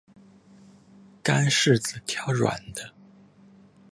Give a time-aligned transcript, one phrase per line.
[1.21, 2.91] 干柿子挑软的